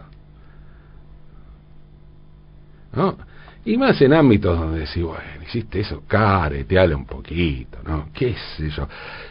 ¿No? 2.95 3.19
Y 3.67 3.79
más 3.79 4.01
en 4.03 4.13
ámbitos 4.13 4.59
donde 4.59 4.81
decís, 4.81 5.03
bueno, 5.03 5.23
hiciste 5.43 5.81
eso, 5.81 6.03
careteale 6.07 6.95
un 6.95 7.07
poquito, 7.07 7.79
¿no? 7.87 8.09
¿Qué 8.13 8.35
sé 8.57 8.69
yo? 8.69 8.87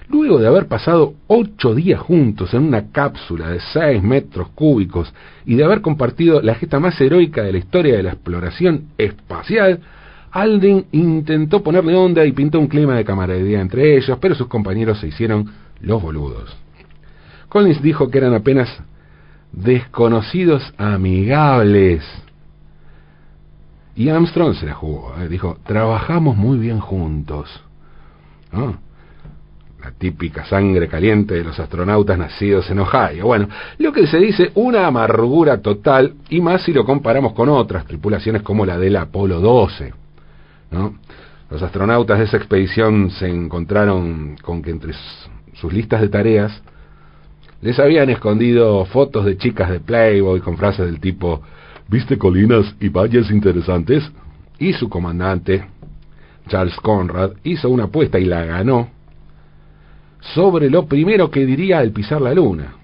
Luego 0.09 0.39
de 0.39 0.47
haber 0.47 0.67
pasado 0.67 1.13
ocho 1.27 1.75
días 1.75 1.99
juntos 1.99 2.51
en 2.55 2.63
una 2.63 2.91
cápsula 2.91 3.49
de 3.49 3.59
seis 3.59 4.01
metros 4.01 4.49
cúbicos 4.55 5.13
y 5.45 5.55
de 5.55 5.63
haber 5.63 5.81
compartido 5.81 6.41
la 6.41 6.55
gesta 6.55 6.79
más 6.79 6.99
heroica 6.99 7.43
de 7.43 7.51
la 7.51 7.57
historia 7.59 7.95
de 7.95 8.03
la 8.03 8.13
exploración 8.13 8.85
espacial, 8.97 9.81
Aldrin 10.31 10.87
intentó 10.91 11.61
ponerle 11.61 11.93
onda 11.95 12.25
y 12.25 12.31
pintó 12.31 12.59
un 12.59 12.67
clima 12.67 12.95
de 12.95 13.05
camaradería 13.05 13.61
entre 13.61 13.95
ellos, 13.95 14.17
pero 14.19 14.33
sus 14.33 14.47
compañeros 14.47 14.99
se 14.99 15.07
hicieron 15.09 15.51
los 15.79 16.01
boludos. 16.01 16.57
Collins 17.49 17.83
dijo 17.83 18.09
que 18.09 18.17
eran 18.17 18.33
apenas 18.33 18.81
desconocidos 19.51 20.73
amigables 20.79 22.03
y 23.95 24.09
Armstrong 24.09 24.55
se 24.55 24.65
la 24.65 24.73
jugó, 24.73 25.15
¿eh? 25.19 25.27
dijo, 25.27 25.57
trabajamos 25.65 26.35
muy 26.35 26.57
bien 26.57 26.79
juntos. 26.79 27.61
La 28.51 29.91
típica 29.97 30.45
sangre 30.45 30.87
caliente 30.87 31.35
de 31.35 31.43
los 31.43 31.59
astronautas 31.59 32.17
nacidos 32.17 32.69
en 32.71 32.79
Ohio. 32.79 33.25
Bueno, 33.25 33.49
lo 33.79 33.91
que 33.91 34.07
se 34.07 34.17
dice, 34.17 34.51
una 34.55 34.87
amargura 34.87 35.61
total, 35.61 36.13
y 36.29 36.41
más 36.41 36.63
si 36.63 36.73
lo 36.73 36.85
comparamos 36.85 37.33
con 37.33 37.49
otras 37.49 37.85
tripulaciones 37.85 38.41
como 38.41 38.65
la 38.65 38.77
del 38.77 38.95
Apolo 38.95 39.39
12. 39.39 39.93
¿no? 40.71 40.95
Los 41.49 41.61
astronautas 41.61 42.17
de 42.17 42.25
esa 42.25 42.37
expedición 42.37 43.11
se 43.11 43.27
encontraron 43.27 44.37
con 44.41 44.61
que 44.61 44.71
entre 44.71 44.93
sus 45.53 45.71
listas 45.71 46.01
de 46.01 46.09
tareas 46.09 46.61
les 47.61 47.79
habían 47.79 48.09
escondido 48.09 48.83
fotos 48.85 49.23
de 49.23 49.37
chicas 49.37 49.69
de 49.69 49.79
Playboy 49.79 50.41
con 50.41 50.57
frases 50.57 50.85
del 50.85 50.99
tipo 50.99 51.41
¿Viste 51.87 52.17
colinas 52.17 52.75
y 52.79 52.89
valles 52.89 53.29
interesantes? 53.31 54.09
Y 54.59 54.73
su 54.73 54.89
comandante, 54.89 55.65
Charles 56.47 56.75
Conrad, 56.77 57.31
hizo 57.43 57.69
una 57.69 57.85
apuesta 57.85 58.19
y 58.19 58.25
la 58.25 58.45
ganó 58.45 58.89
sobre 60.33 60.69
lo 60.69 60.85
primero 60.85 61.29
que 61.29 61.45
diría 61.45 61.79
al 61.79 61.91
pisar 61.91 62.21
la 62.21 62.33
luna. 62.33 62.75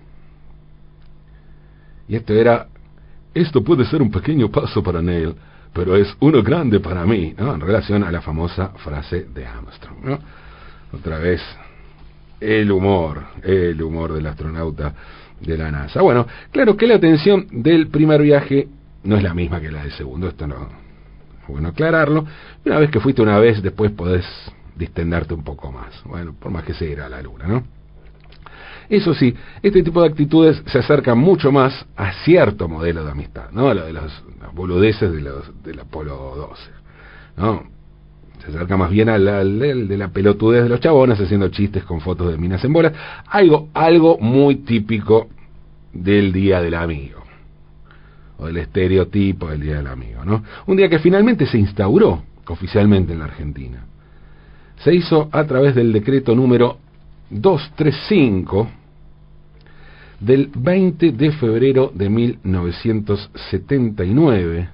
Y 2.08 2.16
esto 2.16 2.34
era 2.34 2.68
esto 3.34 3.64
puede 3.64 3.86
ser 3.86 4.02
un 4.02 4.12
pequeño 4.12 4.50
paso 4.50 4.82
para 4.82 5.02
Neil, 5.02 5.36
pero 5.72 5.96
es 5.96 6.16
uno 6.20 6.42
grande 6.42 6.80
para 6.80 7.06
mí, 7.06 7.34
¿no? 7.38 7.54
En 7.54 7.62
relación 7.62 8.04
a 8.04 8.12
la 8.12 8.22
famosa 8.22 8.70
frase 8.78 9.28
de 9.34 9.46
Armstrong, 9.46 10.04
¿no? 10.04 10.20
Otra 10.92 11.20
vez, 11.20 11.42
el 12.40 12.72
humor, 12.72 13.24
el 13.44 13.82
humor 13.82 14.14
del 14.14 14.26
astronauta 14.26 14.94
de 15.40 15.58
la 15.58 15.72
NASA. 15.72 16.02
Bueno, 16.02 16.26
claro 16.52 16.76
que 16.76 16.88
la 16.88 16.96
atención 16.96 17.46
del 17.52 17.88
primer 17.88 18.22
viaje 18.22 18.68
no 19.04 19.18
es 19.18 19.24
la 19.24 19.34
misma 19.34 19.60
que 19.62 19.72
la 19.72 19.84
del 19.84 19.92
segundo, 19.92 20.28
esto 20.28 20.48
no, 20.48 20.70
bueno 21.48 21.70
aclararlo. 21.70 22.26
Una 22.66 22.80
vez 22.80 22.92
que 22.92 23.00
fuiste 23.00 23.22
una 23.22 23.40
vez, 23.40 23.62
después 23.62 23.92
podés 23.92 24.26
distenderte 24.76 25.34
un 25.34 25.44
poco 25.44 25.72
más. 25.72 26.02
Bueno, 26.06 26.34
por 26.40 26.52
más 26.52 26.64
que 26.64 26.74
se 26.74 26.90
irá 26.90 27.08
a 27.08 27.10
la 27.10 27.22
luna, 27.22 27.48
¿no? 27.48 27.64
Eso 28.90 29.14
sí, 29.14 29.36
este 29.62 29.84
tipo 29.84 30.02
de 30.02 30.10
actitudes 30.10 30.64
se 30.66 30.80
acercan 30.80 31.18
mucho 31.20 31.52
más 31.52 31.86
a 31.96 32.12
cierto 32.24 32.68
modelo 32.68 33.06
de 33.06 33.12
amistad, 33.12 33.52
¿no? 33.52 33.70
A 33.70 33.76
lo 33.76 33.86
de 33.86 33.94
los, 33.94 34.24
boludeces 34.54 35.12
de 35.12 35.22
los, 35.22 35.64
del 35.64 35.80
Apolo 35.80 36.34
12, 36.36 36.72
¿no? 37.38 37.64
Se 38.40 38.48
acerca 38.48 38.78
más 38.78 38.90
bien 38.90 39.10
al, 39.10 39.60
de 39.60 39.98
la 39.98 40.08
pelotudez 40.08 40.64
de 40.64 40.70
los 40.70 40.80
chabones 40.80 41.20
haciendo 41.20 41.50
chistes 41.50 41.84
con 41.84 42.02
fotos 42.02 42.32
de 42.32 42.38
minas 42.38 42.64
en 42.64 42.74
bolas. 42.74 42.94
Algo, 43.28 43.70
algo 43.74 44.18
muy 44.18 44.56
típico 44.56 45.28
del 45.94 46.32
Día 46.32 46.62
del 46.62 46.74
Amigo. 46.74 47.20
O 48.40 48.48
del 48.48 48.58
estereotipo 48.58 49.50
del 49.50 49.62
Día 49.62 49.78
del 49.78 49.88
Amigo, 49.88 50.26
¿no? 50.26 50.44
Un 50.66 50.78
día 50.78 50.90
que 50.90 51.00
finalmente 51.00 51.46
se 51.46 51.58
instauró 51.58 52.24
oficialmente 52.48 53.14
en 53.14 53.20
la 53.20 53.26
Argentina. 53.26 53.86
Se 54.78 54.94
hizo 54.94 55.30
a 55.32 55.46
través 55.46 55.76
del 55.76 55.94
decreto 55.94 56.36
número 56.36 56.80
235 57.30 58.68
del 60.20 60.50
20 60.54 61.12
de 61.12 61.32
febrero 61.34 61.92
de 61.94 62.10
1979, 62.10 64.70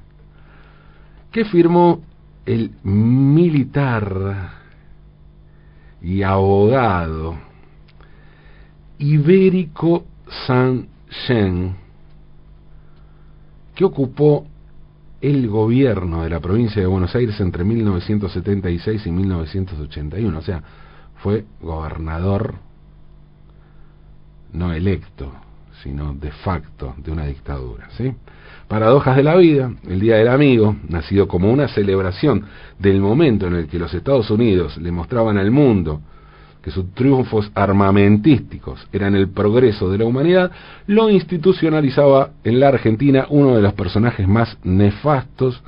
que 1.31 1.45
firmó 1.45 2.01
el 2.45 2.71
militar 2.83 4.53
y 6.01 6.21
abogado 6.23 7.37
Ibérico 8.97 10.05
Saint-Jean, 10.47 11.75
que 13.75 13.85
ocupó 13.85 14.45
el 15.21 15.47
gobierno 15.47 16.23
de 16.23 16.29
la 16.29 16.39
provincia 16.39 16.81
de 16.81 16.87
Buenos 16.87 17.15
Aires 17.15 17.39
entre 17.39 17.63
1976 17.63 19.05
y 19.05 19.11
1981, 19.11 20.37
o 20.37 20.41
sea, 20.41 20.63
fue 21.17 21.45
gobernador 21.61 22.55
no 24.53 24.73
electo, 24.73 25.31
sino 25.83 26.13
de 26.13 26.31
facto 26.31 26.95
de 26.97 27.11
una 27.11 27.25
dictadura. 27.25 27.89
¿sí? 27.97 28.13
Paradojas 28.67 29.15
de 29.17 29.23
la 29.23 29.35
vida, 29.35 29.71
el 29.87 29.99
Día 29.99 30.17
del 30.17 30.29
Amigo, 30.29 30.75
nacido 30.87 31.27
como 31.27 31.51
una 31.51 31.67
celebración 31.67 32.45
del 32.79 33.01
momento 33.01 33.47
en 33.47 33.55
el 33.55 33.67
que 33.67 33.79
los 33.79 33.93
Estados 33.93 34.29
Unidos 34.29 34.77
le 34.77 34.91
mostraban 34.91 35.37
al 35.37 35.51
mundo 35.51 36.01
que 36.65 36.71
sus 36.71 36.93
triunfos 36.93 37.49
armamentísticos 37.55 38.85
eran 38.91 39.15
el 39.15 39.29
progreso 39.29 39.89
de 39.89 39.99
la 39.99 40.05
humanidad, 40.05 40.51
lo 40.87 41.09
institucionalizaba 41.09 42.31
en 42.43 42.59
la 42.59 42.67
Argentina 42.67 43.27
uno 43.29 43.55
de 43.55 43.61
los 43.61 43.73
personajes 43.73 44.27
más 44.27 44.57
nefastos 44.63 45.63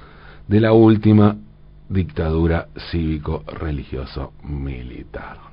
de 0.50 0.60
la 0.60 0.74
última 0.74 1.38
dictadura 1.88 2.68
cívico-religioso 2.92 4.34
militar 4.44 5.48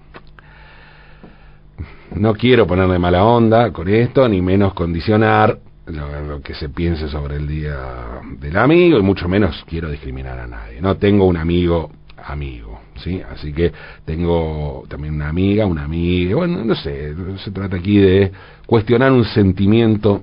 no 2.15 2.35
quiero 2.35 2.67
ponerle 2.67 2.99
mala 2.99 3.25
onda 3.25 3.73
con 3.73 3.89
esto, 3.89 4.29
ni 4.29 4.41
menos 4.41 4.75
condicionar 4.75 5.59
lo, 5.87 6.41
que 6.41 6.55
se 6.55 6.69
piense 6.69 7.09
sobre 7.09 7.37
el 7.37 7.47
día 7.47 8.21
del 8.39 8.57
amigo, 8.57 8.99
y 8.99 9.03
mucho 9.03 9.29
menos 9.29 9.65
quiero 9.67 9.91
discriminar 9.91 10.39
a 10.39 10.47
nadie. 10.47 10.81
No 10.81 10.97
tengo 10.97 11.27
un 11.27 11.37
amigo 11.37 11.91
amigo, 12.25 12.74
¿sí? 12.97 13.21
Así 13.31 13.53
que 13.53 13.73
tengo 14.05 14.85
también 14.89 15.15
una 15.15 15.29
amiga, 15.29 15.67
una 15.67 15.85
amiga, 15.85 16.37
bueno, 16.37 16.65
no 16.65 16.75
sé, 16.75 17.15
se 17.45 17.51
trata 17.51 17.77
aquí 17.77 17.99
de 17.99 18.33
cuestionar 18.67 19.13
un 19.13 19.25
sentimiento 19.25 20.23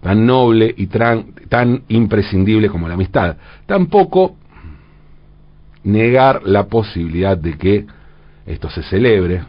tan 0.00 0.26
noble 0.26 0.74
y 0.76 0.86
tan, 0.86 1.32
tan 1.48 1.82
imprescindible 1.88 2.68
como 2.68 2.88
la 2.88 2.94
amistad. 2.94 3.36
Tampoco 3.66 4.36
negar 5.84 6.42
la 6.44 6.66
posibilidad 6.66 7.36
de 7.36 7.56
que 7.56 7.86
esto 8.46 8.70
se 8.70 8.82
celebre, 8.82 9.42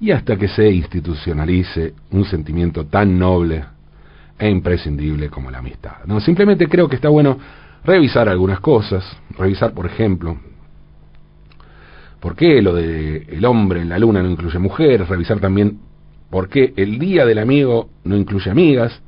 y 0.00 0.10
hasta 0.10 0.36
que 0.36 0.48
se 0.48 0.70
institucionalice 0.70 1.94
un 2.10 2.24
sentimiento 2.24 2.84
tan 2.86 3.18
noble 3.18 3.64
e 4.38 4.50
imprescindible 4.50 5.30
como 5.30 5.50
la 5.50 5.58
amistad. 5.58 6.04
¿no? 6.06 6.20
Simplemente 6.20 6.68
creo 6.68 6.88
que 6.88 6.96
está 6.96 7.08
bueno 7.08 7.38
revisar 7.84 8.28
algunas 8.28 8.60
cosas, 8.60 9.04
revisar, 9.36 9.72
por 9.74 9.86
ejemplo, 9.86 10.38
por 12.20 12.34
qué 12.36 12.62
lo 12.62 12.74
de 12.74 13.18
el 13.28 13.44
hombre 13.44 13.82
en 13.82 13.88
la 13.88 13.98
luna 13.98 14.22
no 14.22 14.30
incluye 14.30 14.58
mujeres, 14.58 15.08
revisar 15.08 15.40
también 15.40 15.80
por 16.30 16.48
qué 16.48 16.72
el 16.76 16.98
día 16.98 17.26
del 17.26 17.38
amigo 17.38 17.90
no 18.04 18.16
incluye 18.16 18.50
amigas, 18.50 19.00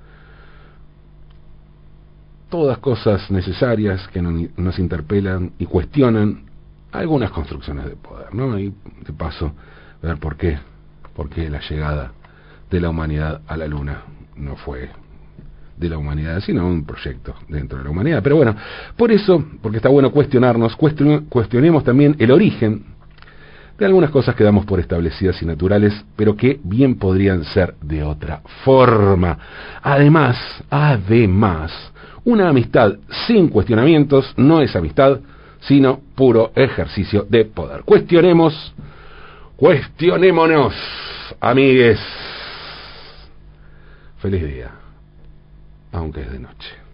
todas 2.51 2.79
cosas 2.79 3.31
necesarias 3.31 4.07
que 4.09 4.23
nos 4.23 4.79
interpelan 4.79 5.53
y 5.59 5.67
cuestionan 5.67 6.45
algunas 6.93 7.31
construcciones 7.31 7.87
de 7.87 7.97
poder, 7.97 8.35
¿no? 8.35 8.59
Y 8.59 8.73
de 9.05 9.12
paso, 9.12 9.53
ver 10.03 10.19
por 10.19 10.37
qué 10.37 10.59
porque 11.17 11.49
la 11.49 11.61
llegada 11.61 12.12
de 12.71 12.81
la 12.81 12.91
humanidad 12.91 13.41
a 13.49 13.57
la 13.57 13.67
Luna 13.67 14.03
no 14.37 14.57
fue 14.57 14.91
de 15.77 15.89
la 15.89 15.99
humanidad, 15.99 16.41
sino 16.41 16.67
un 16.67 16.85
proyecto 16.85 17.35
dentro 17.49 17.79
de 17.79 17.85
la 17.85 17.91
humanidad. 17.91 18.23
Pero 18.23 18.37
bueno, 18.37 18.57
por 18.97 19.12
eso, 19.12 19.45
porque 19.62 19.79
está 19.79 19.89
bueno 19.89 20.11
cuestionarnos, 20.11 20.77
cuestionemos 20.77 21.85
también 21.85 22.17
el 22.19 22.31
origen 22.31 22.85
de 23.79 23.85
algunas 23.85 24.11
cosas 24.11 24.35
que 24.35 24.45
damos 24.45 24.65
por 24.65 24.81
establecidas 24.81 25.41
y 25.43 25.47
naturales, 25.47 25.93
pero 26.17 26.35
que 26.35 26.59
bien 26.62 26.97
podrían 26.97 27.45
ser 27.45 27.75
de 27.83 28.03
otra 28.03 28.41
forma. 28.65 29.39
Además, 29.83 30.37
además, 30.71 31.73
una 32.25 32.49
amistad 32.49 32.95
sin 33.27 33.49
cuestionamientos 33.49 34.33
no 34.37 34.62
es 34.62 34.75
amistad, 34.75 35.21
sino 35.61 36.01
puro 36.15 36.53
ejercicio 36.55 37.27
de 37.29 37.45
poder. 37.45 37.83
Cuestionemos 37.83 38.75
Cuestionémonos, 39.57 40.75
amigues. 41.41 41.99
Feliz 44.19 44.45
día, 44.45 44.71
aunque 45.97 46.23
es 46.23 46.31
de 46.31 46.39
noche. 46.39 46.86